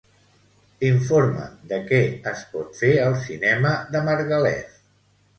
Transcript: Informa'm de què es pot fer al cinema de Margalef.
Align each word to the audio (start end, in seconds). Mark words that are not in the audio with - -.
Informa'm 0.87 1.59
de 1.71 1.77
què 1.91 1.99
es 2.31 2.41
pot 2.53 2.79
fer 2.83 2.89
al 3.09 3.17
cinema 3.27 3.75
de 3.97 4.01
Margalef. 4.09 4.81